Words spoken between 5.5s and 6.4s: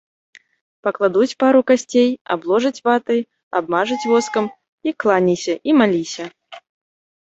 і маліся.